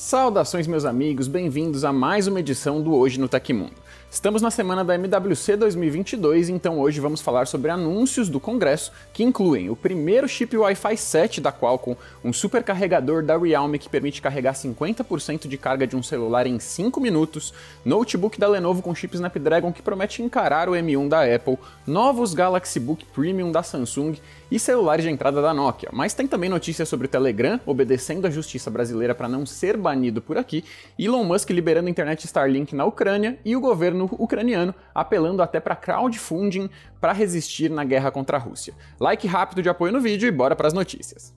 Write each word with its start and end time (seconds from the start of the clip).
Saudações, 0.00 0.68
meus 0.68 0.84
amigos, 0.84 1.26
bem-vindos 1.26 1.84
a 1.84 1.92
mais 1.92 2.28
uma 2.28 2.38
edição 2.38 2.80
do 2.80 2.94
Hoje 2.94 3.18
no 3.18 3.28
Tecmundo. 3.28 3.74
Estamos 4.08 4.40
na 4.40 4.48
semana 4.48 4.84
da 4.84 4.94
MWC 4.94 5.56
2022, 5.56 6.48
então 6.50 6.78
hoje 6.78 7.00
vamos 7.00 7.20
falar 7.20 7.48
sobre 7.48 7.68
anúncios 7.68 8.28
do 8.28 8.38
Congresso 8.38 8.92
que 9.12 9.24
incluem 9.24 9.68
o 9.68 9.74
primeiro 9.74 10.28
chip 10.28 10.56
Wi-Fi 10.56 10.96
7 10.96 11.40
da 11.40 11.50
Qualcomm, 11.50 11.96
um 12.24 12.32
supercarregador 12.32 13.24
da 13.24 13.36
Realme 13.36 13.76
que 13.76 13.88
permite 13.88 14.22
carregar 14.22 14.54
50% 14.54 15.48
de 15.48 15.58
carga 15.58 15.84
de 15.84 15.96
um 15.96 16.02
celular 16.02 16.46
em 16.46 16.60
5 16.60 17.00
minutos, 17.00 17.52
notebook 17.84 18.38
da 18.38 18.46
Lenovo 18.46 18.80
com 18.80 18.94
chip 18.94 19.16
Snapdragon 19.16 19.72
que 19.72 19.82
promete 19.82 20.22
encarar 20.22 20.68
o 20.68 20.72
M1 20.72 21.08
da 21.08 21.24
Apple, 21.24 21.58
novos 21.84 22.34
Galaxy 22.34 22.78
Book 22.78 23.04
Premium 23.06 23.50
da 23.50 23.64
Samsung 23.64 24.14
e 24.50 24.58
celulares 24.58 25.04
de 25.04 25.10
entrada 25.10 25.42
da 25.42 25.52
Nokia. 25.54 25.90
Mas 25.92 26.14
tem 26.14 26.26
também 26.26 26.48
notícias 26.48 26.88
sobre 26.88 27.06
o 27.06 27.10
Telegram 27.10 27.60
obedecendo 27.66 28.26
à 28.26 28.30
justiça 28.30 28.70
brasileira 28.70 29.14
para 29.14 29.28
não 29.28 29.44
ser 29.44 29.76
banido 29.76 30.20
por 30.20 30.38
aqui, 30.38 30.64
Elon 30.98 31.24
Musk 31.24 31.50
liberando 31.50 31.88
a 31.88 31.90
internet 31.90 32.24
Starlink 32.24 32.74
na 32.74 32.84
Ucrânia 32.84 33.38
e 33.44 33.54
o 33.56 33.60
governo 33.60 34.08
ucraniano 34.18 34.74
apelando 34.94 35.42
até 35.42 35.60
para 35.60 35.76
crowdfunding 35.76 36.70
para 37.00 37.12
resistir 37.12 37.70
na 37.70 37.84
guerra 37.84 38.10
contra 38.10 38.36
a 38.36 38.40
Rússia. 38.40 38.74
Like 38.98 39.26
rápido 39.26 39.62
de 39.62 39.68
apoio 39.68 39.92
no 39.92 40.00
vídeo 40.00 40.26
e 40.26 40.32
bora 40.32 40.56
para 40.56 40.68
as 40.68 40.72
notícias. 40.72 41.34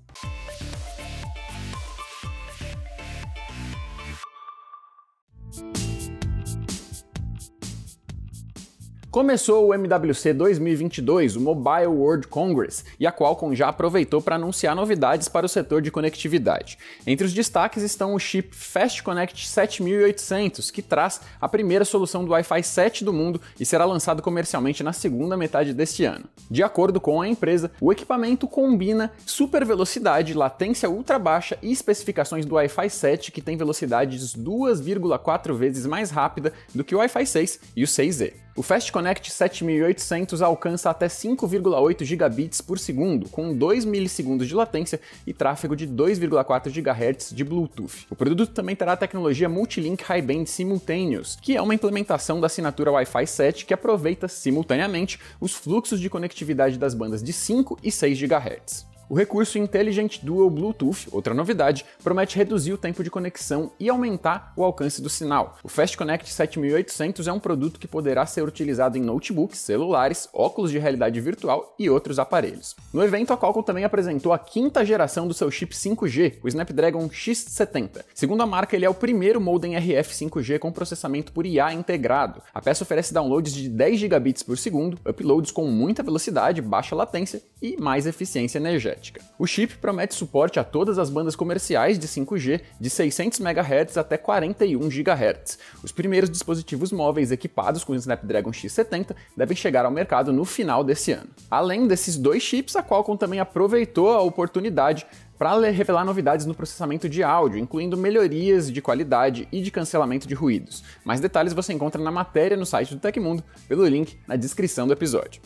Começou 9.11 9.67
o 9.67 9.73
MWC 9.73 10.31
2022, 10.31 11.35
o 11.35 11.41
Mobile 11.41 11.87
World 11.87 12.27
Congress, 12.27 12.85
e 12.97 13.05
a 13.05 13.11
Qualcomm 13.11 13.53
já 13.53 13.67
aproveitou 13.67 14.21
para 14.21 14.37
anunciar 14.37 14.73
novidades 14.73 15.27
para 15.27 15.45
o 15.45 15.49
setor 15.49 15.81
de 15.81 15.91
conectividade. 15.91 16.77
Entre 17.05 17.25
os 17.25 17.33
destaques 17.33 17.83
estão 17.83 18.13
o 18.13 18.19
chip 18.19 18.55
Fast 18.55 19.03
Connect 19.03 19.45
7800, 19.45 20.71
que 20.71 20.81
traz 20.81 21.19
a 21.41 21.49
primeira 21.49 21.83
solução 21.83 22.23
do 22.23 22.31
Wi-Fi 22.31 22.63
7 22.63 23.03
do 23.03 23.11
mundo 23.11 23.41
e 23.59 23.65
será 23.65 23.83
lançado 23.83 24.21
comercialmente 24.21 24.81
na 24.81 24.93
segunda 24.93 25.35
metade 25.35 25.73
deste 25.73 26.05
ano. 26.05 26.29
De 26.49 26.63
acordo 26.63 27.01
com 27.01 27.21
a 27.21 27.27
empresa, 27.27 27.69
o 27.81 27.91
equipamento 27.91 28.47
combina 28.47 29.11
super 29.25 29.65
velocidade, 29.65 30.33
latência 30.33 30.89
ultra 30.89 31.19
baixa 31.19 31.57
e 31.61 31.69
especificações 31.69 32.45
do 32.45 32.55
Wi-Fi 32.55 32.89
7 32.89 33.33
que 33.33 33.41
tem 33.41 33.57
velocidades 33.57 34.33
2,4 34.37 35.53
vezes 35.53 35.85
mais 35.85 36.11
rápida 36.11 36.53
do 36.73 36.85
que 36.85 36.95
o 36.95 36.99
Wi-Fi 36.99 37.25
6 37.25 37.59
e 37.75 37.83
o 37.83 37.87
6E. 37.87 38.50
O 38.53 38.61
Fast 38.61 38.91
Connect 38.91 39.31
7800 39.31 40.41
alcança 40.41 40.89
até 40.89 41.07
5,8 41.07 42.03
gigabits 42.03 42.59
por 42.59 42.77
segundo, 42.77 43.29
com 43.29 43.55
2 43.55 43.85
milissegundos 43.85 44.45
de 44.45 44.53
latência 44.53 44.99
e 45.25 45.31
tráfego 45.31 45.73
de 45.73 45.87
2,4 45.87 46.69
GHz 46.69 47.33
de 47.33 47.45
Bluetooth. 47.45 48.07
O 48.09 48.15
produto 48.15 48.51
também 48.51 48.75
terá 48.75 48.91
a 48.91 48.97
tecnologia 48.97 49.47
Multilink 49.47 50.03
High 50.03 50.21
Band 50.21 50.45
Simultaneous, 50.47 51.37
que 51.41 51.55
é 51.55 51.61
uma 51.61 51.73
implementação 51.73 52.41
da 52.41 52.47
assinatura 52.47 52.91
Wi-Fi 52.91 53.25
7 53.25 53.65
que 53.65 53.73
aproveita 53.73 54.27
simultaneamente 54.27 55.17
os 55.39 55.53
fluxos 55.53 56.01
de 56.01 56.09
conectividade 56.09 56.77
das 56.77 56.93
bandas 56.93 57.23
de 57.23 57.31
5 57.31 57.79
e 57.81 57.89
6 57.89 58.19
GHz. 58.19 58.90
O 59.11 59.13
recurso 59.13 59.57
Intelligent 59.57 60.19
Dual 60.23 60.49
Bluetooth, 60.49 61.09
outra 61.11 61.33
novidade, 61.33 61.83
promete 62.01 62.37
reduzir 62.37 62.71
o 62.71 62.77
tempo 62.77 63.03
de 63.03 63.11
conexão 63.11 63.73
e 63.77 63.89
aumentar 63.89 64.53
o 64.55 64.63
alcance 64.63 65.01
do 65.01 65.09
sinal. 65.09 65.57
O 65.61 65.67
Fast 65.67 65.97
Connect 65.97 66.29
7800 66.29 67.27
é 67.27 67.33
um 67.33 67.37
produto 67.37 67.77
que 67.77 67.89
poderá 67.89 68.25
ser 68.25 68.41
utilizado 68.41 68.97
em 68.97 69.01
notebooks, 69.01 69.59
celulares, 69.59 70.29
óculos 70.31 70.71
de 70.71 70.79
realidade 70.79 71.19
virtual 71.19 71.75
e 71.77 71.89
outros 71.89 72.19
aparelhos. 72.19 72.73
No 72.93 73.03
evento, 73.03 73.33
a 73.33 73.37
Qualcomm 73.37 73.65
também 73.65 73.83
apresentou 73.83 74.31
a 74.31 74.39
quinta 74.39 74.85
geração 74.85 75.27
do 75.27 75.33
seu 75.33 75.51
chip 75.51 75.75
5G, 75.75 76.37
o 76.41 76.47
Snapdragon 76.47 77.09
X70. 77.09 78.05
Segundo 78.15 78.43
a 78.43 78.47
marca, 78.47 78.77
ele 78.77 78.85
é 78.85 78.89
o 78.89 78.93
primeiro 78.93 79.41
modem 79.41 79.75
RF 79.75 80.13
5G 80.13 80.57
com 80.57 80.71
processamento 80.71 81.33
por 81.33 81.45
IA 81.45 81.73
integrado. 81.73 82.41
A 82.53 82.61
peça 82.61 82.85
oferece 82.85 83.13
downloads 83.13 83.53
de 83.53 83.67
10 83.67 83.99
gigabits 83.99 84.41
por 84.41 84.57
segundo, 84.57 84.97
uploads 85.05 85.51
com 85.51 85.67
muita 85.67 86.01
velocidade, 86.01 86.61
baixa 86.61 86.95
latência 86.95 87.43
e 87.61 87.75
mais 87.75 88.07
eficiência 88.07 88.57
energética. 88.57 89.00
O 89.37 89.47
chip 89.47 89.77
promete 89.77 90.13
suporte 90.13 90.59
a 90.59 90.63
todas 90.63 90.99
as 90.99 91.09
bandas 91.09 91.35
comerciais 91.35 91.97
de 91.97 92.07
5G 92.07 92.61
de 92.79 92.89
600 92.89 93.39
MHz 93.39 93.97
até 93.97 94.17
41 94.17 94.79
GHz. 94.89 95.57
Os 95.83 95.91
primeiros 95.91 96.29
dispositivos 96.29 96.91
móveis 96.91 97.31
equipados 97.31 97.83
com 97.83 97.93
o 97.93 97.95
Snapdragon 97.95 98.51
X70 98.51 99.15
devem 99.35 99.57
chegar 99.57 99.85
ao 99.85 99.91
mercado 99.91 100.31
no 100.31 100.45
final 100.45 100.83
desse 100.83 101.11
ano. 101.11 101.29
Além 101.49 101.87
desses 101.87 102.17
dois 102.17 102.43
chips, 102.43 102.75
a 102.75 102.83
Qualcomm 102.83 103.17
também 103.17 103.39
aproveitou 103.39 104.11
a 104.11 104.21
oportunidade 104.21 105.05
para 105.41 105.71
revelar 105.71 106.05
novidades 106.05 106.45
no 106.45 106.53
processamento 106.53 107.09
de 107.09 107.23
áudio, 107.23 107.57
incluindo 107.57 107.97
melhorias 107.97 108.71
de 108.71 108.79
qualidade 108.79 109.47
e 109.51 109.59
de 109.59 109.71
cancelamento 109.71 110.27
de 110.27 110.35
ruídos. 110.35 110.83
Mais 111.03 111.19
detalhes 111.19 111.51
você 111.51 111.73
encontra 111.73 111.99
na 111.99 112.11
matéria 112.11 112.55
no 112.55 112.65
site 112.65 112.93
do 112.93 112.99
Tecmundo, 112.99 113.43
pelo 113.67 113.87
link 113.87 114.19
na 114.27 114.35
descrição 114.35 114.85
do 114.85 114.93
episódio. 114.93 115.41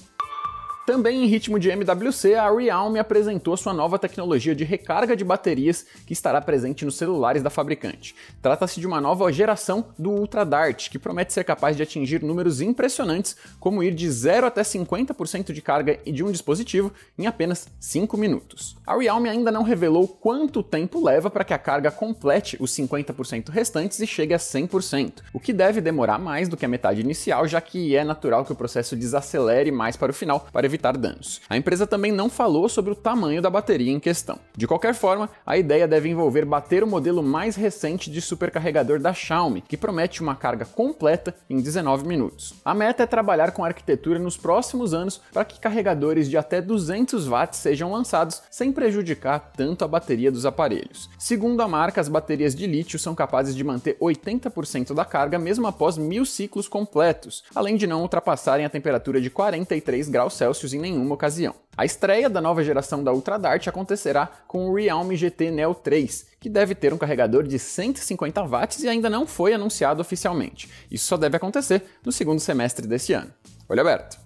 Também 0.85 1.23
em 1.23 1.25
ritmo 1.25 1.57
de 1.57 1.67
MWC, 1.67 2.35
a 2.35 2.55
Realme 2.55 2.99
apresentou 2.99 3.57
sua 3.57 3.73
nova 3.73 3.97
tecnologia 3.97 4.53
de 4.53 4.63
recarga 4.63 5.15
de 5.15 5.23
baterias 5.23 5.83
que 6.05 6.13
estará 6.13 6.39
presente 6.39 6.85
nos 6.85 6.95
celulares 6.95 7.41
da 7.41 7.49
fabricante. 7.49 8.15
Trata-se 8.39 8.79
de 8.79 8.85
uma 8.85 9.01
nova 9.01 9.33
geração 9.33 9.87
do 9.97 10.11
Ultra 10.11 10.45
Dart, 10.45 10.91
que 10.91 10.99
promete 10.99 11.33
ser 11.33 11.43
capaz 11.43 11.75
de 11.75 11.81
atingir 11.81 12.21
números 12.21 12.61
impressionantes, 12.61 13.35
como 13.59 13.81
ir 13.81 13.95
de 13.95 14.07
0 14.07 14.45
até 14.45 14.61
50% 14.61 15.51
de 15.51 15.59
carga 15.59 15.97
de 16.05 16.23
um 16.23 16.31
dispositivo 16.31 16.93
em 17.17 17.25
apenas 17.25 17.67
5 17.79 18.15
minutos. 18.15 18.77
A 18.85 18.95
Realme 18.95 19.27
ainda 19.27 19.51
não 19.51 19.63
revelou 19.63 20.07
quanto 20.07 20.61
tempo 20.61 21.03
leva 21.03 21.31
para 21.31 21.43
que 21.43 21.53
a 21.55 21.57
carga 21.57 21.89
complete 21.89 22.57
os 22.59 22.71
50% 22.71 23.49
restantes 23.49 23.99
e 24.01 24.05
chegue 24.05 24.35
a 24.35 24.37
100%, 24.37 25.23
o 25.33 25.39
que 25.39 25.51
deve 25.51 25.81
demorar 25.81 26.19
mais 26.19 26.47
do 26.47 26.55
que 26.55 26.65
a 26.65 26.69
metade 26.69 27.01
inicial, 27.01 27.47
já 27.47 27.59
que 27.59 27.95
é 27.95 28.03
natural 28.03 28.45
que 28.45 28.51
o 28.51 28.55
processo 28.55 28.95
desacelere 28.95 29.71
mais 29.71 29.97
para 29.97 30.11
o 30.11 30.13
final 30.13 30.47
para 30.53 30.74
danos. 30.77 31.41
A 31.49 31.57
empresa 31.57 31.87
também 31.87 32.11
não 32.11 32.29
falou 32.29 32.69
sobre 32.69 32.91
o 32.91 32.95
tamanho 32.95 33.41
da 33.41 33.49
bateria 33.49 33.91
em 33.91 33.99
questão. 33.99 34.39
De 34.55 34.67
qualquer 34.67 34.93
forma, 34.93 35.29
a 35.45 35.57
ideia 35.57 35.87
deve 35.87 36.09
envolver 36.09 36.45
bater 36.45 36.83
o 36.83 36.87
modelo 36.87 37.21
mais 37.23 37.55
recente 37.55 38.09
de 38.09 38.21
supercarregador 38.21 38.99
da 38.99 39.13
Xiaomi, 39.13 39.61
que 39.61 39.77
promete 39.77 40.21
uma 40.21 40.35
carga 40.35 40.65
completa 40.65 41.35
em 41.49 41.59
19 41.59 42.07
minutos. 42.07 42.53
A 42.63 42.73
meta 42.73 43.03
é 43.03 43.05
trabalhar 43.05 43.51
com 43.51 43.63
a 43.63 43.67
arquitetura 43.67 44.19
nos 44.19 44.37
próximos 44.37 44.93
anos 44.93 45.21
para 45.31 45.45
que 45.45 45.59
carregadores 45.59 46.29
de 46.29 46.37
até 46.37 46.61
200 46.61 47.27
watts 47.27 47.59
sejam 47.59 47.91
lançados 47.91 48.41
sem 48.49 48.71
prejudicar 48.71 49.51
tanto 49.55 49.83
a 49.83 49.87
bateria 49.87 50.31
dos 50.31 50.45
aparelhos. 50.45 51.09
Segundo 51.17 51.61
a 51.61 51.67
marca, 51.67 52.01
as 52.01 52.09
baterias 52.09 52.55
de 52.55 52.67
lítio 52.67 52.99
são 52.99 53.15
capazes 53.15 53.55
de 53.55 53.63
manter 53.63 53.97
80% 53.99 54.93
da 54.93 55.05
carga 55.05 55.39
mesmo 55.39 55.67
após 55.67 55.97
mil 55.97 56.25
ciclos 56.25 56.67
completos, 56.67 57.43
além 57.53 57.77
de 57.77 57.87
não 57.87 58.01
ultrapassarem 58.01 58.65
a 58.65 58.69
temperatura 58.69 59.21
de 59.21 59.29
43 59.29 60.09
graus 60.09 60.33
Celsius 60.33 60.64
em 60.73 60.79
nenhuma 60.79 61.15
ocasião. 61.15 61.55
A 61.77 61.85
estreia 61.85 62.29
da 62.29 62.41
nova 62.41 62.63
geração 62.63 63.03
da 63.03 63.11
Ultra 63.11 63.37
Dart 63.37 63.67
acontecerá 63.67 64.29
com 64.47 64.69
o 64.69 64.75
Realme 64.75 65.15
GT 65.15 65.51
Neo 65.51 65.75
3, 65.75 66.27
que 66.39 66.49
deve 66.49 66.73
ter 66.73 66.93
um 66.93 66.97
carregador 66.97 67.43
de 67.43 67.59
150 67.59 68.41
watts 68.43 68.83
e 68.83 68.87
ainda 68.87 69.09
não 69.09 69.27
foi 69.27 69.53
anunciado 69.53 70.01
oficialmente. 70.01 70.69
Isso 70.89 71.07
só 71.07 71.17
deve 71.17 71.37
acontecer 71.37 71.83
no 72.05 72.11
segundo 72.11 72.39
semestre 72.39 72.87
deste 72.87 73.13
ano. 73.13 73.31
Olho 73.67 73.81
aberto! 73.81 74.25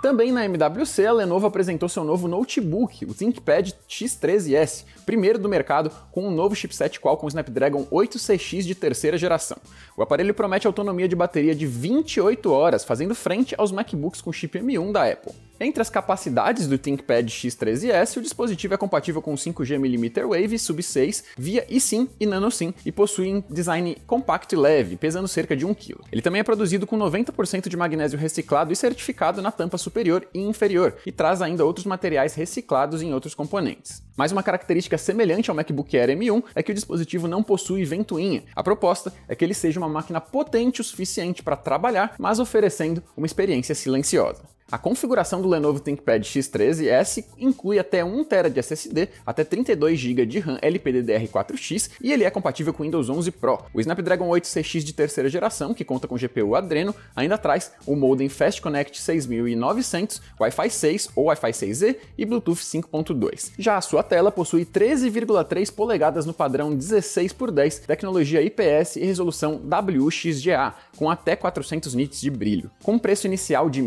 Também 0.00 0.32
na 0.32 0.46
MWC, 0.46 1.04
a 1.04 1.12
Lenovo 1.12 1.46
apresentou 1.46 1.86
seu 1.86 2.02
novo 2.02 2.26
notebook, 2.26 3.04
o 3.04 3.12
ThinkPad 3.12 3.72
X13S, 3.86 4.86
primeiro 5.04 5.38
do 5.38 5.46
mercado 5.46 5.90
com 6.10 6.26
um 6.26 6.30
novo 6.30 6.54
chipset 6.54 6.98
Qualcomm 6.98 7.28
Snapdragon 7.28 7.84
8CX 7.84 8.62
de 8.62 8.74
terceira 8.74 9.18
geração. 9.18 9.58
O 9.94 10.02
aparelho 10.02 10.32
promete 10.32 10.66
autonomia 10.66 11.06
de 11.06 11.14
bateria 11.14 11.54
de 11.54 11.66
28 11.66 12.50
horas, 12.50 12.82
fazendo 12.82 13.14
frente 13.14 13.54
aos 13.58 13.70
MacBooks 13.70 14.22
com 14.22 14.32
chip 14.32 14.58
M1 14.58 14.90
da 14.90 15.04
Apple. 15.04 15.34
Entre 15.62 15.82
as 15.82 15.90
capacidades 15.90 16.66
do 16.66 16.78
ThinkPad 16.78 17.28
X13S, 17.28 18.16
o 18.16 18.22
dispositivo 18.22 18.72
é 18.72 18.78
compatível 18.78 19.20
com 19.20 19.34
5G 19.34 19.76
mm 19.76 20.26
Wave 20.26 20.58
Sub 20.58 20.82
6 20.82 21.24
via 21.36 21.66
eSIM 21.68 22.08
e 22.18 22.24
NanoSIM 22.24 22.72
e 22.82 22.90
possui 22.90 23.34
um 23.34 23.42
design 23.50 23.94
compacto 24.06 24.54
e 24.54 24.58
leve, 24.58 24.96
pesando 24.96 25.28
cerca 25.28 25.54
de 25.54 25.66
1 25.66 25.74
kg. 25.74 25.96
Ele 26.10 26.22
também 26.22 26.40
é 26.40 26.44
produzido 26.44 26.86
com 26.86 26.98
90% 26.98 27.68
de 27.68 27.76
magnésio 27.76 28.18
reciclado 28.18 28.72
e 28.72 28.76
certificado 28.76 29.42
na 29.42 29.52
tampa 29.52 29.76
superior 29.76 30.26
e 30.32 30.40
inferior, 30.40 30.96
e 31.04 31.12
traz 31.12 31.42
ainda 31.42 31.62
outros 31.62 31.84
materiais 31.84 32.34
reciclados 32.34 33.02
em 33.02 33.12
outros 33.12 33.34
componentes. 33.34 34.02
Mais 34.16 34.32
uma 34.32 34.42
característica 34.42 34.96
semelhante 34.96 35.50
ao 35.50 35.56
MacBook 35.56 35.94
Air 35.94 36.16
M1 36.16 36.42
é 36.54 36.62
que 36.62 36.72
o 36.72 36.74
dispositivo 36.74 37.28
não 37.28 37.42
possui 37.42 37.84
ventoinha. 37.84 38.44
A 38.56 38.62
proposta 38.62 39.12
é 39.28 39.34
que 39.34 39.44
ele 39.44 39.52
seja 39.52 39.78
uma 39.78 39.90
máquina 39.90 40.22
potente 40.22 40.80
o 40.80 40.84
suficiente 40.84 41.42
para 41.42 41.54
trabalhar, 41.54 42.14
mas 42.18 42.38
oferecendo 42.38 43.02
uma 43.14 43.26
experiência 43.26 43.74
silenciosa. 43.74 44.49
A 44.72 44.78
configuração 44.78 45.42
do 45.42 45.48
Lenovo 45.48 45.80
ThinkPad 45.80 46.22
X13S 46.22 47.24
inclui 47.36 47.80
até 47.80 48.02
1TB 48.02 48.50
de 48.50 48.60
SSD, 48.60 49.08
até 49.26 49.44
32GB 49.44 50.24
de 50.24 50.38
RAM 50.38 50.58
LPDDR4X 50.62 51.90
e 52.00 52.12
ele 52.12 52.22
é 52.22 52.30
compatível 52.30 52.72
com 52.72 52.84
Windows 52.84 53.10
11 53.10 53.32
Pro. 53.32 53.58
O 53.74 53.80
Snapdragon 53.80 54.28
8 54.28 54.46
CX 54.46 54.84
de 54.84 54.92
terceira 54.92 55.28
geração, 55.28 55.74
que 55.74 55.84
conta 55.84 56.06
com 56.06 56.16
GPU 56.16 56.54
Adreno, 56.54 56.94
ainda 57.16 57.36
traz 57.36 57.72
o 57.84 57.96
modem 57.96 58.28
Fast 58.28 58.62
Connect 58.62 59.00
6900, 59.00 60.22
Wi-Fi 60.38 60.70
6 60.70 61.10
ou 61.16 61.24
Wi-Fi 61.24 61.50
6E 61.50 61.96
e 62.16 62.24
Bluetooth 62.24 62.60
5.2. 62.60 63.52
Já 63.58 63.76
a 63.76 63.80
sua 63.80 64.04
tela 64.04 64.30
possui 64.30 64.64
13,3 64.64 65.74
polegadas 65.74 66.24
no 66.26 66.32
padrão 66.32 66.72
16 66.72 67.32
por 67.32 67.50
10, 67.50 67.80
tecnologia 67.80 68.40
IPS 68.40 68.96
e 68.96 69.04
resolução 69.04 69.60
WXGA, 69.64 70.74
com 70.96 71.10
até 71.10 71.34
400 71.34 71.92
nits 71.94 72.20
de 72.20 72.30
brilho. 72.30 72.70
Com 72.84 72.98
preço 72.98 73.26
inicial 73.26 73.68
de 73.68 73.82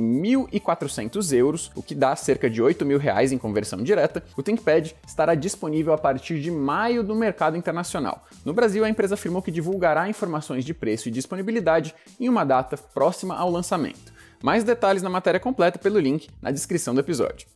1.400 0.76 1.34
euros, 1.36 1.72
o 1.76 1.84
que 1.84 1.96
dá 1.96 2.16
cerca 2.16 2.50
de 2.50 2.62
8 2.62 2.86
mil 2.86 2.98
reais 2.98 3.32
em 3.32 3.38
conversão 3.38 3.82
direta, 3.82 4.24
o 4.36 4.44
ThinkPad 4.44 4.92
estará 5.08 5.36
disponível 5.36 5.94
a 5.94 5.98
partir 5.98 6.40
de 6.40 6.52
maio 6.52 7.04
no 7.04 7.16
mercado 7.16 7.58
internacional. 7.58 8.26
No 8.44 8.54
Brasil, 8.54 8.84
a 8.84 8.90
empresa 8.90 9.16
afirmou 9.16 9.42
que 9.42 9.52
divulgará 9.52 10.10
informações 10.10 10.66
de 10.66 10.74
preço 10.74 11.08
e 11.08 11.12
disponibilidade 11.12 11.96
em 12.20 12.30
uma 12.30 12.44
data 12.44 12.78
próxima 12.78 13.36
ao 13.36 13.50
lançamento. 13.50 14.14
Mais 14.42 14.64
detalhes 14.64 15.02
na 15.02 15.10
matéria 15.10 15.40
completa 15.40 15.80
pelo 15.80 16.00
link 16.00 16.28
na 16.42 16.52
descrição 16.52 16.94
do 16.94 17.00
episódio. 17.00 17.48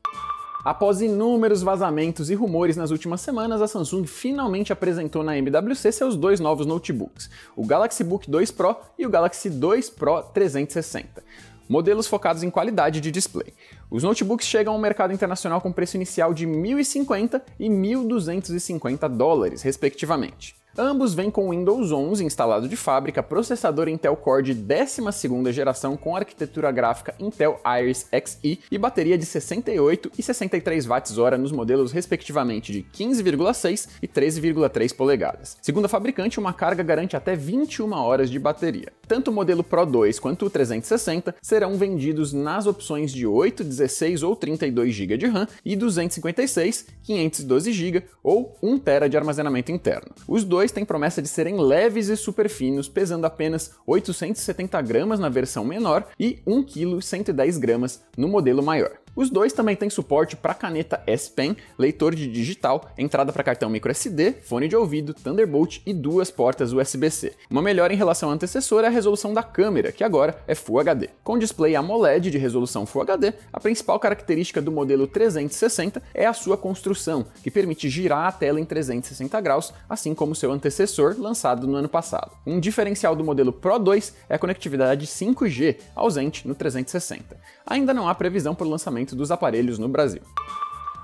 Após 0.68 1.00
inúmeros 1.00 1.62
vazamentos 1.62 2.30
e 2.30 2.36
rumores 2.36 2.76
nas 2.76 2.92
últimas 2.92 3.22
semanas, 3.22 3.62
a 3.62 3.68
Samsung 3.68 4.06
finalmente 4.06 4.74
apresentou 4.74 5.24
na 5.24 5.38
MWC 5.38 5.92
seus 5.94 6.16
dois 6.18 6.42
novos 6.42 6.66
notebooks, 6.66 7.30
o 7.56 7.66
Galaxy 7.66 8.04
Book 8.04 8.30
2 8.30 8.52
Pro 8.52 8.76
e 8.98 9.06
o 9.06 9.10
Galaxy 9.10 9.50
2 9.50 9.90
Pro 9.92 10.22
360 10.24 11.24
modelos 11.68 12.08
focados 12.08 12.44
em 12.44 12.50
qualidade 12.50 13.02
de 13.02 13.12
display. 13.12 13.54
Os 13.90 14.04
notebooks 14.04 14.48
chegam 14.48 14.74
ao 14.74 14.80
mercado 14.80 15.14
internacional 15.14 15.62
com 15.62 15.72
preço 15.72 15.96
inicial 15.96 16.34
de 16.34 16.48
1.050 16.48 17.42
e 17.60 17.70
1.250 17.70 19.08
dólares, 19.10 19.62
respectivamente. 19.62 20.56
Ambos 20.80 21.16
vêm 21.16 21.32
com 21.32 21.50
Windows 21.50 21.92
11 21.92 22.24
instalado 22.24 22.70
de 22.70 22.76
fábrica, 22.76 23.24
processador 23.24 23.88
Intel 23.88 24.16
Core 24.16 24.44
de 24.44 24.56
12ª 24.56 25.52
geração 25.52 25.98
com 25.98 26.16
arquitetura 26.16 26.72
gráfica 26.72 27.16
Intel 27.20 27.60
Iris 27.82 28.08
Xe 28.12 28.60
e 28.70 28.78
bateria 28.78 29.18
de 29.18 29.26
68 29.26 30.12
e 30.16 30.22
63 30.22 30.86
watts-hora 30.86 31.36
nos 31.36 31.52
modelos 31.52 31.92
respectivamente 31.92 32.72
de 32.72 32.86
15,6 32.94 33.90
e 34.04 34.08
13,3 34.08 34.96
polegadas. 34.96 35.58
Segundo 35.64 35.86
a 35.86 35.90
fabricante, 35.90 36.40
uma 36.40 36.54
carga 36.54 36.84
garante 36.84 37.18
até 37.18 37.36
21 37.36 37.92
horas 37.94 38.30
de 38.30 38.38
bateria. 38.38 38.94
Tanto 39.08 39.32
o 39.32 39.34
modelo 39.34 39.64
Pro 39.64 39.84
2 39.84 40.20
quanto 40.20 40.46
o 40.46 40.50
360 40.50 41.34
serão 41.42 41.76
vendidos 41.76 42.34
nas 42.34 42.68
opções 42.68 43.12
de 43.12 43.26
8, 43.26 43.64
16 43.64 44.22
ou 44.22 44.36
32 44.36 44.94
GB 44.94 45.18
de 45.18 45.26
RAM 45.26 45.48
e 45.66 45.76
256, 45.76 46.86
512 47.02 47.72
GB 47.72 48.04
ou 48.22 48.56
1 48.62 48.78
TB 48.78 49.10
de 49.10 49.18
armazenamento 49.18 49.72
interno. 49.72 50.12
Os 50.28 50.44
dois 50.44 50.67
dois 50.68 50.72
têm 50.74 50.84
promessa 50.84 51.22
de 51.22 51.30
serem 51.30 51.58
leves 51.58 52.10
e 52.10 52.18
super 52.18 52.50
finos, 52.50 52.90
pesando 52.90 53.26
apenas 53.26 53.72
870 53.86 54.82
gramas 54.82 55.18
na 55.20 55.30
versão 55.30 55.64
menor 55.64 56.06
e 56.20 56.40
1 56.46 56.64
kg 56.64 57.02
110 57.02 57.58
gramas 57.58 58.04
no 58.18 58.28
modelo 58.28 58.62
maior. 58.62 58.92
Os 59.18 59.32
dois 59.32 59.52
também 59.52 59.76
têm 59.76 59.90
suporte 59.90 60.36
para 60.36 60.54
caneta 60.54 61.02
S 61.08 61.28
Pen, 61.32 61.58
leitor 61.76 62.14
de 62.14 62.28
digital, 62.28 62.92
entrada 62.96 63.34
para 63.34 63.44
cartão 63.44 63.68
microSD, 63.68 64.36
fone 64.44 64.68
de 64.68 64.76
ouvido, 64.76 65.12
Thunderbolt 65.12 65.80
e 65.88 65.92
duas 65.92 66.30
portas 66.30 66.72
USB-C. 66.72 67.34
Uma 67.50 67.64
melhora 67.64 67.92
em 67.92 67.98
relação 67.98 68.30
ao 68.30 68.36
antecessor 68.36 68.84
é 68.84 68.88
a 68.88 68.92
resolução 68.92 69.34
da 69.34 69.42
câmera, 69.42 69.92
que 69.92 70.04
agora 70.04 70.40
é 70.48 70.54
Full 70.54 70.82
HD. 70.82 71.10
Com 71.24 71.40
display 71.40 71.76
AMOLED 71.76 72.30
de 72.30 72.38
resolução 72.38 72.86
Full 72.86 73.02
HD, 73.02 73.34
a 73.52 73.60
principal 73.60 74.00
característica 74.00 74.62
do 74.62 74.72
modelo 74.72 75.08
360 75.08 76.00
é 76.14 76.28
a 76.28 76.34
sua 76.34 76.56
construção, 76.56 77.26
que 77.42 77.50
permite 77.50 77.90
girar 77.90 78.28
a 78.28 78.32
tela 78.32 78.62
em 78.62 78.66
360 78.66 79.42
graus, 79.42 79.74
assim 79.90 80.14
como 80.14 80.36
seu 80.36 80.52
antecessor 80.52 81.16
lançado 81.18 81.66
no 81.66 81.76
ano 81.76 81.90
passado. 81.90 82.34
Um 82.46 82.60
diferencial 82.60 83.16
do 83.16 83.24
modelo 83.24 83.52
Pro 83.52 83.80
2 83.80 84.14
é 84.30 84.36
a 84.36 84.40
conectividade 84.40 85.08
5G, 85.08 85.78
ausente 85.96 86.48
no 86.48 86.54
360. 86.54 87.36
Ainda 87.66 87.96
não 87.96 88.08
há 88.08 88.14
previsão 88.14 88.54
para 88.54 88.68
o 88.68 88.70
lançamento 88.70 89.07
dos 89.16 89.32
aparelhos 89.32 89.80
no 89.80 89.88
Brasil. 89.88 90.22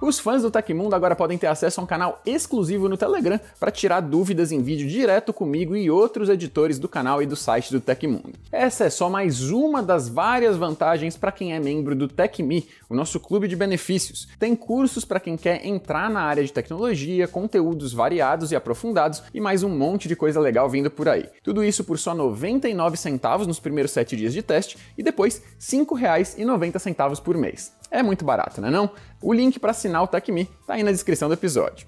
Os 0.03 0.19
fãs 0.19 0.41
do 0.41 0.51
Tecmundo 0.51 0.94
agora 0.94 1.15
podem 1.15 1.38
ter 1.38 1.47
acesso 1.47 1.79
a 1.79 1.83
um 1.83 1.88
canal 1.88 2.21
exclusivo 2.25 2.89
no 2.89 2.97
Telegram 2.97 3.39
para 3.57 3.71
tirar 3.71 4.01
dúvidas 4.01 4.51
em 4.51 4.61
vídeo 4.61 4.85
direto 4.85 5.31
comigo 5.31 5.77
e 5.77 5.89
outros 5.89 6.27
editores 6.27 6.77
do 6.77 6.89
canal 6.89 7.21
e 7.21 7.25
do 7.25 7.38
site 7.38 7.71
do 7.71 7.79
Tecmundo. 7.79 8.33
Essa 8.51 8.83
é 8.83 8.89
só 8.89 9.09
mais 9.09 9.50
uma 9.50 9.81
das 9.81 10.09
várias 10.09 10.57
vantagens 10.57 11.15
para 11.15 11.31
quem 11.31 11.53
é 11.53 11.59
membro 11.61 11.95
do 11.95 12.09
TecMe, 12.09 12.67
o 12.89 12.95
nosso 12.95 13.17
clube 13.17 13.47
de 13.47 13.55
benefícios. 13.55 14.27
Tem 14.38 14.57
cursos 14.57 15.05
para 15.05 15.21
quem 15.21 15.38
quer 15.38 15.65
entrar 15.65 16.09
na 16.09 16.23
área 16.23 16.44
de 16.44 16.51
tecnologia, 16.51 17.25
conteúdos 17.25 17.94
variados 17.94 18.51
e 18.51 18.57
aprofundados 18.57 19.23
e 19.33 19.39
mais 19.39 19.63
um 19.63 19.69
monte 19.69 20.09
de 20.09 20.17
coisa 20.17 20.38
legal 20.41 20.69
vindo 20.69 20.91
por 20.91 21.07
aí. 21.07 21.29
Tudo 21.41 21.63
isso 21.63 21.85
por 21.85 21.97
só 21.97 22.13
99 22.13 22.97
centavos 22.97 23.47
nos 23.47 23.57
primeiros 23.57 23.94
7 23.94 24.17
dias 24.17 24.33
de 24.33 24.41
teste 24.41 24.77
e 24.97 25.01
depois 25.01 25.38
R$ 25.38 25.44
5,90 25.61 27.21
por 27.21 27.38
mês. 27.38 27.71
É 27.93 28.01
muito 28.01 28.25
barato, 28.25 28.59
né 28.59 28.71
não? 28.71 28.89
O 29.21 29.31
link 29.31 29.59
para 29.59 29.69
assinar 29.69 30.01
o 30.01 30.07
TechMe 30.07 30.49
está 30.61 30.73
aí 30.73 30.81
na 30.81 30.91
descrição 30.91 31.29
do 31.29 31.35
episódio. 31.35 31.85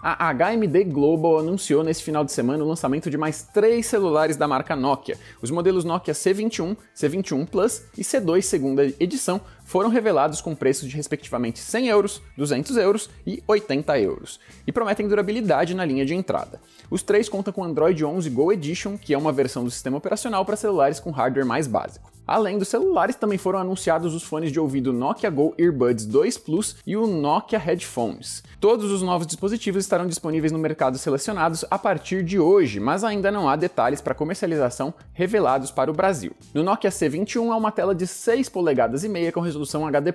A 0.00 0.32
HMD 0.32 0.84
Global 0.84 1.40
anunciou 1.40 1.82
nesse 1.82 2.04
final 2.04 2.24
de 2.24 2.30
semana 2.30 2.62
o 2.62 2.68
lançamento 2.68 3.10
de 3.10 3.18
mais 3.18 3.42
três 3.42 3.86
celulares 3.86 4.36
da 4.36 4.46
marca 4.46 4.76
Nokia. 4.76 5.18
Os 5.42 5.50
modelos 5.50 5.84
Nokia 5.84 6.14
C21, 6.14 6.76
C21 6.96 7.48
Plus 7.48 7.82
e 7.98 8.02
C2 8.02 8.42
segunda 8.42 8.86
edição 9.00 9.40
foram 9.64 9.88
revelados 9.88 10.40
com 10.40 10.54
preços 10.54 10.88
de 10.88 10.94
respectivamente 10.94 11.58
100 11.58 11.88
euros, 11.88 12.22
200 12.36 12.76
euros 12.76 13.10
e 13.26 13.42
80 13.44 13.98
euros, 13.98 14.38
e 14.64 14.70
prometem 14.70 15.08
durabilidade 15.08 15.74
na 15.74 15.84
linha 15.84 16.06
de 16.06 16.14
entrada. 16.14 16.60
Os 16.88 17.02
três 17.02 17.28
contam 17.28 17.52
com 17.52 17.64
Android 17.64 18.04
11 18.04 18.30
Go 18.30 18.52
Edition, 18.52 18.96
que 18.96 19.12
é 19.12 19.18
uma 19.18 19.32
versão 19.32 19.64
do 19.64 19.70
sistema 19.72 19.98
operacional 19.98 20.44
para 20.44 20.54
celulares 20.54 21.00
com 21.00 21.10
hardware 21.10 21.44
mais 21.44 21.66
básico. 21.66 22.17
Além 22.28 22.58
dos 22.58 22.68
celulares, 22.68 23.16
também 23.16 23.38
foram 23.38 23.58
anunciados 23.58 24.14
os 24.14 24.22
fones 24.22 24.52
de 24.52 24.60
ouvido 24.60 24.92
Nokia 24.92 25.30
Go 25.30 25.54
Earbuds 25.56 26.04
2 26.04 26.36
Plus 26.36 26.76
e 26.86 26.94
o 26.94 27.06
Nokia 27.06 27.58
Headphones. 27.58 28.42
Todos 28.60 28.92
os 28.92 29.00
novos 29.00 29.26
dispositivos 29.26 29.82
estarão 29.82 30.06
disponíveis 30.06 30.52
no 30.52 30.58
mercado 30.58 30.98
selecionados 30.98 31.64
a 31.70 31.78
partir 31.78 32.22
de 32.22 32.38
hoje, 32.38 32.80
mas 32.80 33.02
ainda 33.02 33.30
não 33.30 33.48
há 33.48 33.56
detalhes 33.56 34.02
para 34.02 34.14
comercialização 34.14 34.92
revelados 35.14 35.70
para 35.70 35.90
o 35.90 35.94
Brasil. 35.94 36.32
No 36.52 36.62
Nokia 36.62 36.90
C21 36.90 37.50
há 37.50 37.56
uma 37.56 37.72
tela 37.72 37.94
de 37.94 38.06
6 38.06 38.50
polegadas 38.50 39.04
e 39.04 39.08
meia 39.08 39.32
com 39.32 39.40
resolução 39.40 39.86
HD+. 39.86 40.12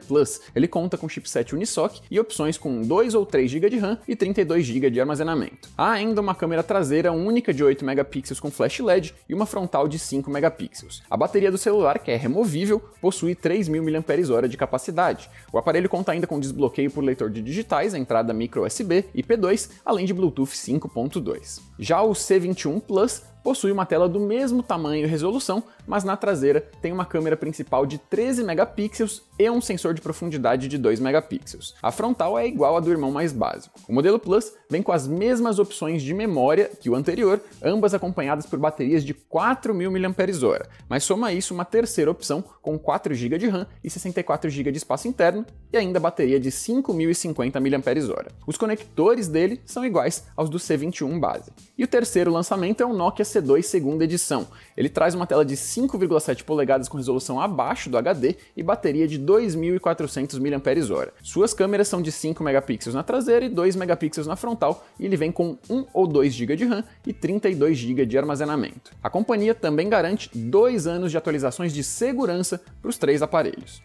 Ele 0.56 0.68
conta 0.68 1.00
com 1.00 1.10
chipset 1.10 1.56
Unisoc 1.56 1.96
e 2.12 2.20
opções 2.20 2.60
com 2.60 2.84
2 2.84 3.16
ou 3.16 3.26
3 3.26 3.50
GB 3.50 3.72
de 3.72 3.80
RAM 3.80 3.98
e 4.08 4.16
32 4.16 4.64
GB 4.64 4.92
de 4.92 5.02
armazenamento. 5.02 5.68
Há 5.76 5.90
ainda 5.90 6.22
uma 6.22 6.36
câmera 6.36 6.62
traseira 6.62 7.12
única 7.12 7.52
de 7.52 7.64
8 7.64 7.84
megapixels 7.84 8.40
com 8.40 8.52
flash 8.52 8.82
LED 8.82 9.16
e 9.28 9.34
uma 9.34 9.48
frontal 9.48 9.88
de 9.88 9.98
5 9.98 10.30
megapixels. 10.30 11.02
A 11.10 11.18
bateria 11.18 11.52
do 11.52 11.58
celular 11.58 12.03
que 12.04 12.12
é 12.12 12.16
removível, 12.16 12.80
possui 13.02 13.36
3.000 13.36 13.82
mAh 13.82 14.48
de 14.48 14.58
capacidade. 14.58 15.30
O 15.52 15.58
aparelho 15.58 15.90
conta 15.90 16.12
ainda 16.12 16.28
com 16.28 16.40
desbloqueio 16.40 16.92
por 16.92 17.04
leitor 17.04 17.30
de 17.30 17.42
digitais, 17.42 17.94
entrada 17.94 18.34
micro 18.34 18.66
USB 18.66 19.06
e 19.14 19.24
P2, 19.24 19.72
além 19.86 20.06
de 20.06 20.14
Bluetooth 20.14 20.52
5.2. 20.52 21.62
Já 21.80 22.02
o 22.02 22.12
C21 22.12 22.82
Plus 22.82 23.24
possui 23.44 23.72
uma 23.72 23.86
tela 23.86 24.08
do 24.08 24.20
mesmo 24.20 24.64
tamanho 24.64 25.04
e 25.04 25.08
resolução, 25.08 25.64
mas 25.86 26.04
na 26.04 26.16
traseira 26.16 26.62
tem 26.82 26.92
uma 26.92 27.06
câmera 27.06 27.36
principal 27.36 27.86
de 27.86 27.98
13 27.98 28.44
megapixels 28.44 29.22
e 29.38 29.50
um 29.50 29.60
sensor 29.60 29.94
de 29.94 30.02
profundidade 30.02 30.68
de 30.68 30.78
2 30.78 31.00
megapixels. 31.00 31.76
A 31.82 31.92
frontal 31.92 32.38
é 32.40 32.48
igual 32.48 32.78
à 32.78 32.80
do 32.80 32.92
irmão 32.92 33.12
mais 33.12 33.34
básico. 33.34 33.80
O 33.88 33.94
modelo 33.94 34.18
Plus 34.18 34.54
vem 34.70 34.82
com 34.82 34.92
as 34.92 35.08
mesmas 35.08 35.60
opções 35.60 36.02
de 36.02 36.14
memória 36.14 36.72
que 36.80 36.90
o 36.90 36.96
anterior, 36.96 37.42
ambas 37.62 37.94
acompanhadas 37.94 38.46
por 38.46 38.58
baterias 38.58 39.04
de 39.04 39.14
4.000 39.14 39.92
mAh, 39.92 40.68
mas 40.88 41.04
soma 41.04 41.34
isso 41.34 41.54
uma 41.54 41.66
terceira 41.66 42.10
opção 42.10 42.44
com 42.62 42.80
4 42.80 43.14
GB 43.14 43.38
de 43.38 43.48
RAM 43.48 43.68
e 43.84 43.90
64 43.90 44.50
GB 44.50 44.72
de 44.72 44.78
espaço 44.78 45.08
interno 45.08 45.46
e 45.72 45.78
ainda 45.78 46.00
bateria 46.00 46.40
de 46.40 46.50
5.050 46.50 47.60
mAh. 47.60 48.32
Os 48.48 48.58
conectores 48.58 49.28
dele 49.28 49.62
são 49.66 49.86
iguais 49.86 50.26
aos 50.36 50.50
do 50.50 50.58
C21 50.58 51.20
base. 51.20 51.52
E 51.78 51.84
o 51.84 51.88
terceiro 51.88 52.32
lançamento 52.32 52.82
é 52.82 52.86
o 52.86 52.94
Nokia 52.94 53.26
C2 53.34 53.64
segunda 53.64 54.04
edição. 54.04 54.48
Ele 54.76 54.90
traz 54.90 55.16
uma 55.16 55.26
tela 55.26 55.44
de 55.44 55.56
5,7 55.56 56.44
polegadas 56.44 56.88
com 56.88 56.98
resolução 56.98 57.40
abaixo 57.40 57.90
do 57.90 57.98
HD 57.98 58.36
e 58.56 58.64
bateria 58.64 59.08
de 59.08 59.20
2.400 59.20 60.40
mAh. 60.40 61.12
Suas 61.22 61.54
câmeras 61.54 61.88
são 61.88 62.02
de 62.02 62.12
5 62.12 62.44
megapixels 62.44 62.96
na 62.96 63.04
traseira 63.04 63.46
e 63.46 63.50
2 63.50 63.76
megapixels 63.76 64.28
na 64.28 64.36
frontal, 64.36 64.86
e 65.00 65.06
ele 65.06 65.18
vem 65.18 65.32
com 65.32 65.58
1 65.70 65.86
ou 65.94 66.08
2 66.08 66.34
GB 66.34 66.56
de 66.56 66.66
RAM 66.66 66.84
e 67.06 67.14
32 67.14 67.78
GB 67.78 68.06
de 68.06 68.18
armazenamento. 68.18 68.92
A 69.02 69.10
companhia 69.10 69.56
também 69.56 69.90
garante 69.90 70.30
2 70.34 70.88
anos 70.88 71.12
de 71.12 71.18
atualizações 71.18 71.74
de 71.74 71.84
segurança 71.84 72.62
para 72.82 72.90
os 72.90 72.98
três 72.98 73.22
aparelhos. 73.22 73.82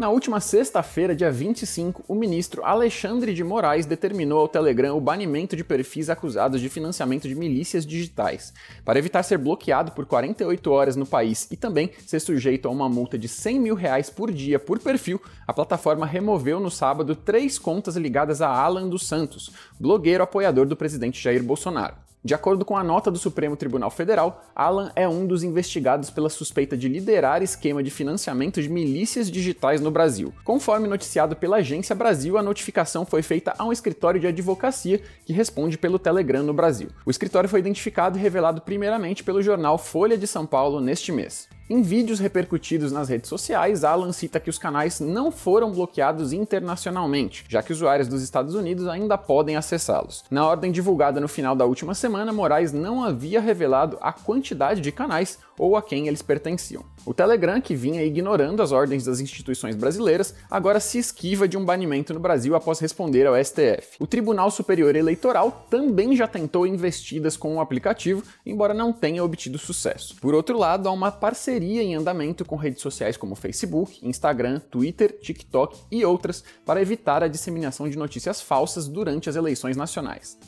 Na 0.00 0.08
última 0.08 0.40
sexta-feira, 0.40 1.14
dia 1.14 1.30
25, 1.30 2.04
o 2.08 2.14
ministro 2.14 2.64
Alexandre 2.64 3.34
de 3.34 3.44
Moraes 3.44 3.84
determinou 3.84 4.40
ao 4.40 4.48
Telegram 4.48 4.96
o 4.96 5.00
banimento 5.00 5.54
de 5.54 5.62
perfis 5.62 6.08
acusados 6.08 6.58
de 6.58 6.70
financiamento 6.70 7.28
de 7.28 7.34
milícias 7.34 7.84
digitais. 7.84 8.54
Para 8.82 8.98
evitar 8.98 9.22
ser 9.22 9.36
bloqueado 9.36 9.92
por 9.92 10.06
48 10.06 10.72
horas 10.72 10.96
no 10.96 11.04
país 11.04 11.46
e 11.50 11.56
também 11.56 11.90
ser 12.06 12.18
sujeito 12.18 12.66
a 12.66 12.70
uma 12.70 12.88
multa 12.88 13.18
de 13.18 13.28
100 13.28 13.60
mil 13.60 13.74
reais 13.74 14.08
por 14.08 14.32
dia 14.32 14.58
por 14.58 14.78
perfil, 14.78 15.20
a 15.46 15.52
plataforma 15.52 16.06
removeu 16.06 16.58
no 16.58 16.70
sábado 16.70 17.14
três 17.14 17.58
contas 17.58 17.94
ligadas 17.94 18.40
a 18.40 18.48
Alan 18.48 18.88
dos 18.88 19.06
Santos, 19.06 19.50
blogueiro 19.78 20.24
apoiador 20.24 20.64
do 20.64 20.76
presidente 20.76 21.22
Jair 21.22 21.42
Bolsonaro. 21.42 21.96
De 22.22 22.34
acordo 22.34 22.66
com 22.66 22.76
a 22.76 22.84
nota 22.84 23.10
do 23.10 23.18
Supremo 23.18 23.56
Tribunal 23.56 23.90
Federal, 23.90 24.44
Alan 24.54 24.92
é 24.94 25.08
um 25.08 25.26
dos 25.26 25.42
investigados 25.42 26.10
pela 26.10 26.28
suspeita 26.28 26.76
de 26.76 26.86
liderar 26.86 27.42
esquema 27.42 27.82
de 27.82 27.90
financiamento 27.90 28.60
de 28.60 28.68
milícias 28.68 29.30
digitais 29.30 29.80
no 29.80 29.90
Brasil. 29.90 30.30
Conforme 30.44 30.86
noticiado 30.86 31.34
pela 31.34 31.56
Agência 31.56 31.94
Brasil, 31.94 32.36
a 32.36 32.42
notificação 32.42 33.06
foi 33.06 33.22
feita 33.22 33.54
a 33.58 33.64
um 33.64 33.72
escritório 33.72 34.20
de 34.20 34.26
advocacia 34.26 35.00
que 35.24 35.32
responde 35.32 35.78
pelo 35.78 35.98
Telegram 35.98 36.42
no 36.42 36.52
Brasil. 36.52 36.90
O 37.06 37.10
escritório 37.10 37.48
foi 37.48 37.60
identificado 37.60 38.18
e 38.18 38.20
revelado 38.20 38.60
primeiramente 38.60 39.24
pelo 39.24 39.40
jornal 39.40 39.78
Folha 39.78 40.18
de 40.18 40.26
São 40.26 40.44
Paulo 40.44 40.78
neste 40.78 41.10
mês. 41.10 41.48
Em 41.72 41.82
vídeos 41.82 42.18
repercutidos 42.18 42.90
nas 42.90 43.08
redes 43.08 43.28
sociais, 43.28 43.84
Alan 43.84 44.10
cita 44.10 44.40
que 44.40 44.50
os 44.50 44.58
canais 44.58 44.98
não 44.98 45.30
foram 45.30 45.70
bloqueados 45.70 46.32
internacionalmente, 46.32 47.44
já 47.48 47.62
que 47.62 47.72
usuários 47.72 48.08
dos 48.08 48.24
Estados 48.24 48.56
Unidos 48.56 48.88
ainda 48.88 49.16
podem 49.16 49.54
acessá-los. 49.54 50.24
Na 50.28 50.44
ordem 50.44 50.72
divulgada 50.72 51.20
no 51.20 51.28
final 51.28 51.54
da 51.54 51.64
última 51.64 51.94
semana, 51.94 52.32
Moraes 52.32 52.72
não 52.72 53.04
havia 53.04 53.40
revelado 53.40 53.96
a 54.00 54.12
quantidade 54.12 54.80
de 54.80 54.90
canais 54.90 55.38
ou 55.60 55.76
a 55.76 55.82
quem 55.82 56.08
eles 56.08 56.22
pertenciam. 56.22 56.82
O 57.04 57.12
Telegram, 57.12 57.60
que 57.60 57.74
vinha 57.74 58.02
ignorando 58.02 58.62
as 58.62 58.72
ordens 58.72 59.04
das 59.04 59.20
instituições 59.20 59.76
brasileiras, 59.76 60.34
agora 60.50 60.80
se 60.80 60.96
esquiva 60.96 61.46
de 61.46 61.58
um 61.58 61.64
banimento 61.64 62.14
no 62.14 62.18
Brasil 62.18 62.56
após 62.56 62.78
responder 62.78 63.26
ao 63.26 63.36
STF. 63.36 63.96
O 64.00 64.06
Tribunal 64.06 64.50
Superior 64.50 64.96
Eleitoral 64.96 65.66
também 65.68 66.16
já 66.16 66.26
tentou 66.26 66.66
investidas 66.66 67.36
com 67.36 67.56
o 67.56 67.60
aplicativo, 67.60 68.22
embora 68.46 68.72
não 68.72 68.90
tenha 68.90 69.22
obtido 69.22 69.58
sucesso. 69.58 70.16
Por 70.18 70.34
outro 70.34 70.56
lado, 70.56 70.88
há 70.88 70.92
uma 70.92 71.12
parceria 71.12 71.82
em 71.82 71.94
andamento 71.94 72.42
com 72.42 72.56
redes 72.56 72.80
sociais 72.80 73.18
como 73.18 73.34
Facebook, 73.34 74.00
Instagram, 74.02 74.60
Twitter, 74.60 75.18
TikTok 75.20 75.78
e 75.90 76.06
outras 76.06 76.42
para 76.64 76.80
evitar 76.80 77.22
a 77.22 77.28
disseminação 77.28 77.86
de 77.86 77.98
notícias 77.98 78.40
falsas 78.40 78.88
durante 78.88 79.28
as 79.28 79.36
eleições 79.36 79.76
nacionais. 79.76 80.38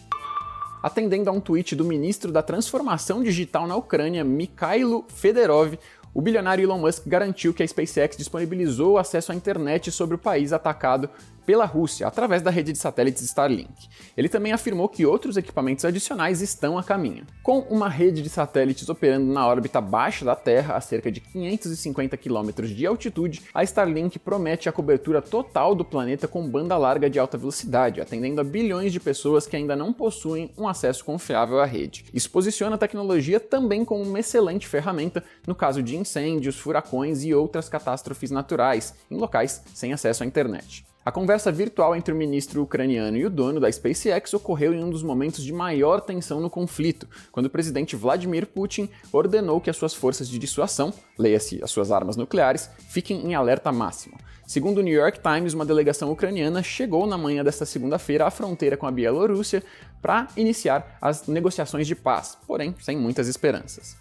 Atendendo 0.82 1.30
a 1.30 1.32
um 1.32 1.40
tweet 1.40 1.76
do 1.76 1.84
ministro 1.84 2.32
da 2.32 2.42
Transformação 2.42 3.22
Digital 3.22 3.68
na 3.68 3.76
Ucrânia, 3.76 4.24
Mikhailo 4.24 5.04
Fedorov, 5.06 5.78
o 6.12 6.20
bilionário 6.20 6.64
Elon 6.64 6.78
Musk 6.78 7.06
garantiu 7.06 7.54
que 7.54 7.62
a 7.62 7.68
SpaceX 7.68 8.16
disponibilizou 8.16 8.98
acesso 8.98 9.30
à 9.30 9.34
internet 9.34 9.92
sobre 9.92 10.16
o 10.16 10.18
país 10.18 10.52
atacado 10.52 11.08
pela 11.44 11.64
Rússia 11.64 12.06
através 12.06 12.42
da 12.42 12.50
rede 12.50 12.72
de 12.72 12.78
satélites 12.78 13.22
Starlink. 13.22 13.88
Ele 14.16 14.28
também 14.28 14.52
afirmou 14.52 14.88
que 14.88 15.06
outros 15.06 15.36
equipamentos 15.36 15.84
adicionais 15.84 16.40
estão 16.40 16.78
a 16.78 16.82
caminho. 16.82 17.26
Com 17.42 17.60
uma 17.60 17.88
rede 17.88 18.22
de 18.22 18.28
satélites 18.28 18.88
operando 18.88 19.32
na 19.32 19.46
órbita 19.46 19.80
baixa 19.80 20.24
da 20.24 20.36
Terra, 20.36 20.76
a 20.76 20.80
cerca 20.80 21.10
de 21.10 21.20
550 21.20 22.16
km 22.16 22.50
de 22.62 22.86
altitude, 22.86 23.42
a 23.54 23.62
Starlink 23.62 24.18
promete 24.18 24.68
a 24.68 24.72
cobertura 24.72 25.20
total 25.20 25.74
do 25.74 25.84
planeta 25.84 26.28
com 26.28 26.48
banda 26.48 26.76
larga 26.76 27.08
de 27.08 27.18
alta 27.18 27.38
velocidade, 27.38 28.00
atendendo 28.00 28.40
a 28.40 28.44
bilhões 28.44 28.92
de 28.92 29.00
pessoas 29.00 29.46
que 29.46 29.56
ainda 29.56 29.76
não 29.76 29.92
possuem 29.92 30.50
um 30.56 30.68
acesso 30.68 31.04
confiável 31.04 31.60
à 31.60 31.64
rede. 31.64 32.04
Isso 32.12 32.30
posiciona 32.30 32.76
a 32.76 32.78
tecnologia 32.78 33.40
também 33.40 33.84
como 33.84 34.02
uma 34.02 34.20
excelente 34.20 34.66
ferramenta 34.66 35.22
no 35.46 35.54
caso 35.54 35.82
de 35.82 35.96
incêndios, 35.96 36.58
furacões 36.58 37.24
e 37.24 37.34
outras 37.34 37.68
catástrofes 37.68 38.30
naturais 38.30 38.94
em 39.10 39.16
locais 39.16 39.62
sem 39.74 39.92
acesso 39.92 40.22
à 40.22 40.26
internet. 40.26 40.91
A 41.04 41.10
conversa 41.10 41.50
virtual 41.50 41.96
entre 41.96 42.14
o 42.14 42.16
ministro 42.16 42.62
ucraniano 42.62 43.16
e 43.16 43.26
o 43.26 43.30
dono 43.30 43.58
da 43.58 43.70
SpaceX 43.70 44.34
ocorreu 44.34 44.72
em 44.72 44.84
um 44.84 44.88
dos 44.88 45.02
momentos 45.02 45.42
de 45.42 45.52
maior 45.52 46.00
tensão 46.00 46.40
no 46.40 46.48
conflito, 46.48 47.08
quando 47.32 47.46
o 47.46 47.50
presidente 47.50 47.96
Vladimir 47.96 48.46
Putin 48.46 48.88
ordenou 49.12 49.60
que 49.60 49.68
as 49.68 49.76
suas 49.76 49.92
forças 49.92 50.28
de 50.28 50.38
dissuasão, 50.38 50.94
leia-se 51.18 51.60
as 51.60 51.72
suas 51.72 51.90
armas 51.90 52.16
nucleares, 52.16 52.70
fiquem 52.88 53.26
em 53.26 53.34
alerta 53.34 53.72
máximo. 53.72 54.16
Segundo 54.46 54.78
o 54.78 54.82
New 54.82 54.94
York 54.94 55.18
Times, 55.18 55.54
uma 55.54 55.66
delegação 55.66 56.12
ucraniana 56.12 56.62
chegou 56.62 57.04
na 57.04 57.18
manhã 57.18 57.42
desta 57.42 57.66
segunda-feira 57.66 58.28
à 58.28 58.30
fronteira 58.30 58.76
com 58.76 58.86
a 58.86 58.92
Bielorrússia 58.92 59.60
para 60.00 60.28
iniciar 60.36 60.98
as 61.00 61.26
negociações 61.26 61.88
de 61.88 61.96
paz, 61.96 62.38
porém 62.46 62.76
sem 62.78 62.96
muitas 62.96 63.26
esperanças. 63.26 63.96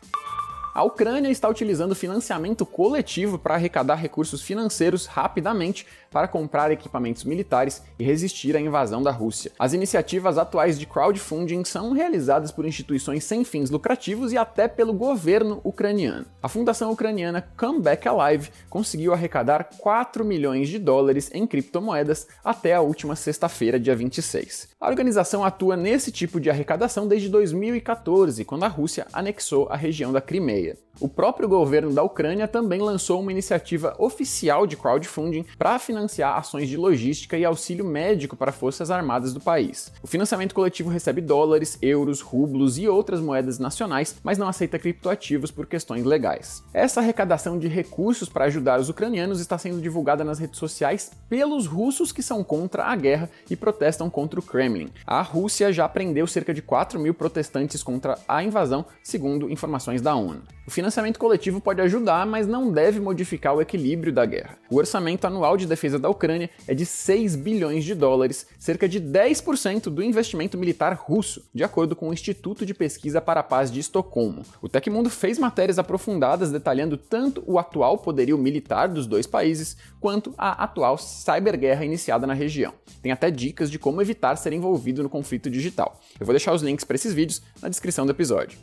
A 0.73 0.83
Ucrânia 0.83 1.29
está 1.29 1.49
utilizando 1.49 1.93
financiamento 1.93 2.65
coletivo 2.65 3.37
para 3.37 3.55
arrecadar 3.55 3.95
recursos 3.95 4.41
financeiros 4.41 5.05
rapidamente 5.05 5.85
para 6.11 6.27
comprar 6.27 6.71
equipamentos 6.71 7.23
militares 7.23 7.81
e 7.97 8.03
resistir 8.03 8.55
à 8.55 8.59
invasão 8.59 9.01
da 9.01 9.11
Rússia. 9.11 9.51
As 9.57 9.73
iniciativas 9.73 10.37
atuais 10.37 10.77
de 10.77 10.85
crowdfunding 10.85 11.63
são 11.63 11.93
realizadas 11.93 12.51
por 12.51 12.65
instituições 12.65 13.23
sem 13.23 13.45
fins 13.45 13.69
lucrativos 13.69 14.33
e 14.33 14.37
até 14.37 14.67
pelo 14.67 14.93
governo 14.93 15.61
ucraniano. 15.63 16.25
A 16.43 16.49
fundação 16.49 16.91
ucraniana 16.91 17.47
Comeback 17.57 18.07
Alive 18.07 18.51
conseguiu 18.69 19.13
arrecadar 19.13 19.69
4 19.77 20.25
milhões 20.25 20.67
de 20.67 20.77
dólares 20.77 21.31
em 21.33 21.47
criptomoedas 21.47 22.27
até 22.43 22.75
a 22.75 22.81
última 22.81 23.15
sexta-feira, 23.15 23.79
dia 23.79 23.95
26. 23.95 24.69
A 24.79 24.89
organização 24.89 25.45
atua 25.45 25.77
nesse 25.77 26.11
tipo 26.11 26.39
de 26.39 26.49
arrecadação 26.49 27.07
desde 27.07 27.29
2014, 27.29 28.43
quando 28.43 28.63
a 28.63 28.67
Rússia 28.67 29.07
anexou 29.13 29.67
a 29.69 29.77
região 29.77 30.11
da 30.11 30.19
Crimeia. 30.19 30.77
O 30.99 31.07
próprio 31.07 31.47
governo 31.47 31.93
da 31.93 32.03
Ucrânia 32.03 32.47
também 32.47 32.79
lançou 32.79 33.19
uma 33.21 33.31
iniciativa 33.31 33.95
oficial 33.97 34.67
de 34.67 34.77
crowdfunding 34.77 35.45
para 35.57 35.79
financiar 35.79 36.37
ações 36.37 36.69
de 36.69 36.77
logística 36.77 37.37
e 37.37 37.45
auxílio 37.45 37.85
médico 37.85 38.35
para 38.35 38.51
forças 38.51 38.91
armadas 38.91 39.33
do 39.33 39.39
país. 39.39 39.91
O 40.03 40.07
financiamento 40.07 40.53
coletivo 40.53 40.89
recebe 40.89 41.21
dólares, 41.21 41.77
euros, 41.81 42.21
rublos 42.21 42.77
e 42.77 42.87
outras 42.87 43.19
moedas 43.19 43.57
nacionais, 43.57 44.15
mas 44.23 44.37
não 44.37 44.47
aceita 44.47 44.77
criptoativos 44.77 45.49
por 45.49 45.65
questões 45.65 46.03
legais. 46.05 46.63
Essa 46.73 46.99
arrecadação 46.99 47.57
de 47.57 47.67
recursos 47.67 48.29
para 48.29 48.45
ajudar 48.45 48.79
os 48.79 48.89
ucranianos 48.89 49.39
está 49.39 49.57
sendo 49.57 49.81
divulgada 49.81 50.23
nas 50.23 50.39
redes 50.39 50.59
sociais 50.59 51.11
pelos 51.29 51.65
russos 51.65 52.11
que 52.11 52.21
são 52.21 52.43
contra 52.43 52.85
a 52.85 52.95
guerra 52.95 53.29
e 53.49 53.55
protestam 53.55 54.09
contra 54.09 54.39
o 54.39 54.43
Kremlin. 54.43 54.89
A 55.05 55.21
Rússia 55.21 55.71
já 55.71 55.87
prendeu 55.87 56.27
cerca 56.27 56.53
de 56.53 56.61
4 56.61 56.99
mil 56.99 57.13
protestantes 57.13 57.81
contra 57.81 58.17
a 58.27 58.43
invasão, 58.43 58.85
segundo 59.03 59.49
informações 59.49 60.01
da 60.01 60.15
ONU. 60.15 60.41
O 60.67 60.71
financiamento 60.81 61.19
coletivo 61.19 61.61
pode 61.61 61.79
ajudar, 61.79 62.25
mas 62.25 62.47
não 62.47 62.71
deve 62.71 62.99
modificar 62.99 63.53
o 63.53 63.61
equilíbrio 63.61 64.11
da 64.11 64.25
guerra. 64.25 64.57
O 64.67 64.77
orçamento 64.77 65.25
anual 65.27 65.55
de 65.55 65.67
defesa 65.67 65.99
da 65.99 66.09
Ucrânia 66.09 66.49
é 66.67 66.73
de 66.73 66.87
6 66.87 67.35
bilhões 67.35 67.83
de 67.85 67.93
dólares, 67.93 68.47
cerca 68.57 68.89
de 68.89 68.99
10% 68.99 69.91
do 69.91 70.01
investimento 70.01 70.57
militar 70.57 70.93
russo, 70.93 71.47
de 71.53 71.63
acordo 71.63 71.95
com 71.95 72.09
o 72.09 72.13
Instituto 72.13 72.65
de 72.65 72.73
Pesquisa 72.73 73.21
para 73.21 73.41
a 73.41 73.43
Paz 73.43 73.71
de 73.71 73.79
Estocolmo. 73.79 74.41
O 74.59 74.67
Tecmundo 74.67 75.11
fez 75.11 75.37
matérias 75.37 75.77
aprofundadas 75.77 76.51
detalhando 76.51 76.97
tanto 76.97 77.43
o 77.45 77.59
atual 77.59 77.99
poderio 77.99 78.35
militar 78.35 78.87
dos 78.87 79.05
dois 79.05 79.27
países, 79.27 79.77
quanto 79.99 80.33
a 80.35 80.63
atual 80.63 80.97
cyberguerra 80.97 81.85
iniciada 81.85 82.25
na 82.25 82.33
região. 82.33 82.73
Tem 83.03 83.11
até 83.11 83.29
dicas 83.29 83.69
de 83.69 83.77
como 83.77 84.01
evitar 84.01 84.35
ser 84.35 84.51
envolvido 84.51 85.03
no 85.03 85.09
conflito 85.09 85.47
digital. 85.47 85.99
Eu 86.19 86.25
vou 86.25 86.33
deixar 86.33 86.53
os 86.53 86.63
links 86.63 86.83
para 86.83 86.95
esses 86.95 87.13
vídeos 87.13 87.43
na 87.61 87.69
descrição 87.69 88.03
do 88.03 88.11
episódio. 88.11 88.57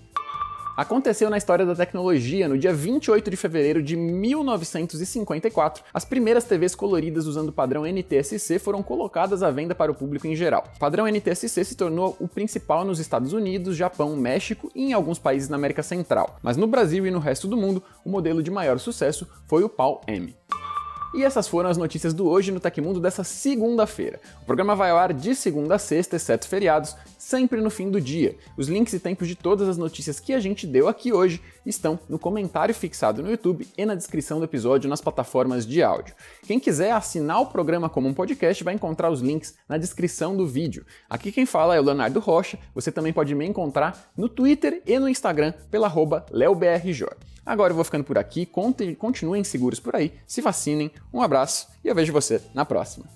Aconteceu 0.78 1.28
na 1.28 1.36
história 1.36 1.66
da 1.66 1.74
tecnologia 1.74 2.48
no 2.48 2.56
dia 2.56 2.72
28 2.72 3.28
de 3.28 3.36
fevereiro 3.36 3.82
de 3.82 3.96
1954. 3.96 5.82
As 5.92 6.04
primeiras 6.04 6.44
TVs 6.44 6.76
coloridas 6.76 7.26
usando 7.26 7.48
o 7.48 7.52
padrão 7.52 7.84
NTSC 7.84 8.60
foram 8.60 8.80
colocadas 8.80 9.42
à 9.42 9.50
venda 9.50 9.74
para 9.74 9.90
o 9.90 9.94
público 9.96 10.28
em 10.28 10.36
geral. 10.36 10.62
O 10.76 10.78
padrão 10.78 11.08
NTSC 11.08 11.64
se 11.64 11.74
tornou 11.74 12.16
o 12.20 12.28
principal 12.28 12.84
nos 12.84 13.00
Estados 13.00 13.32
Unidos, 13.32 13.74
Japão, 13.74 14.14
México 14.14 14.70
e 14.72 14.84
em 14.84 14.92
alguns 14.92 15.18
países 15.18 15.48
na 15.48 15.56
América 15.56 15.82
Central. 15.82 16.38
Mas 16.44 16.56
no 16.56 16.68
Brasil 16.68 17.04
e 17.04 17.10
no 17.10 17.18
resto 17.18 17.48
do 17.48 17.56
mundo, 17.56 17.82
o 18.04 18.08
modelo 18.08 18.40
de 18.40 18.50
maior 18.52 18.78
sucesso 18.78 19.26
foi 19.48 19.64
o 19.64 19.68
PAL-M. 19.68 20.32
E 21.14 21.24
essas 21.24 21.48
foram 21.48 21.70
as 21.70 21.78
notícias 21.78 22.12
do 22.12 22.28
Hoje 22.28 22.52
no 22.52 22.60
Tecmundo 22.60 23.00
dessa 23.00 23.24
segunda-feira. 23.24 24.20
O 24.42 24.44
programa 24.44 24.76
vai 24.76 24.90
ao 24.90 24.98
ar 24.98 25.14
de 25.14 25.34
segunda 25.34 25.76
a 25.76 25.78
sexta, 25.78 26.16
exceto 26.16 26.46
feriados, 26.46 26.94
sempre 27.16 27.62
no 27.62 27.70
fim 27.70 27.90
do 27.90 27.98
dia. 27.98 28.36
Os 28.58 28.68
links 28.68 28.92
e 28.92 29.00
tempos 29.00 29.26
de 29.26 29.34
todas 29.34 29.68
as 29.68 29.78
notícias 29.78 30.20
que 30.20 30.34
a 30.34 30.40
gente 30.40 30.66
deu 30.66 30.86
aqui 30.86 31.10
hoje 31.10 31.40
estão 31.64 31.98
no 32.10 32.18
comentário 32.18 32.74
fixado 32.74 33.22
no 33.22 33.30
YouTube 33.30 33.66
e 33.76 33.86
na 33.86 33.94
descrição 33.94 34.38
do 34.38 34.44
episódio 34.44 34.88
nas 34.88 35.00
plataformas 35.00 35.66
de 35.66 35.82
áudio. 35.82 36.14
Quem 36.46 36.60
quiser 36.60 36.92
assinar 36.92 37.40
o 37.40 37.46
programa 37.46 37.88
como 37.88 38.06
um 38.06 38.14
podcast 38.14 38.62
vai 38.62 38.74
encontrar 38.74 39.10
os 39.10 39.22
links 39.22 39.54
na 39.66 39.78
descrição 39.78 40.36
do 40.36 40.46
vídeo. 40.46 40.84
Aqui 41.08 41.32
quem 41.32 41.46
fala 41.46 41.74
é 41.74 41.80
o 41.80 41.84
Leonardo 41.84 42.20
Rocha, 42.20 42.58
você 42.74 42.92
também 42.92 43.14
pode 43.14 43.34
me 43.34 43.46
encontrar 43.46 44.10
no 44.14 44.28
Twitter 44.28 44.82
e 44.86 44.98
no 44.98 45.08
Instagram 45.08 45.54
pela 45.70 45.86
arroba 45.86 46.26
leobrj. 46.30 47.06
Agora 47.48 47.70
eu 47.70 47.74
vou 47.74 47.82
ficando 47.82 48.04
por 48.04 48.18
aqui, 48.18 48.44
continuem 48.44 49.42
seguros 49.42 49.80
por 49.80 49.96
aí, 49.96 50.12
se 50.26 50.42
vacinem, 50.42 50.90
um 51.10 51.22
abraço 51.22 51.66
e 51.82 51.88
eu 51.88 51.94
vejo 51.94 52.12
você 52.12 52.42
na 52.52 52.62
próxima. 52.62 53.06